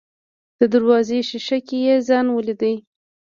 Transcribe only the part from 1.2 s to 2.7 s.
ښيښه کې يې ځان وليد.